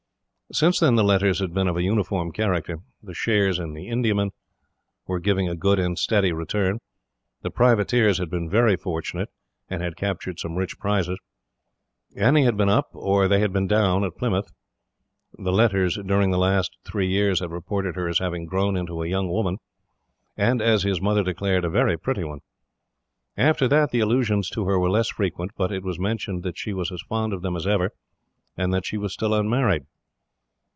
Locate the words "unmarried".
29.33-29.85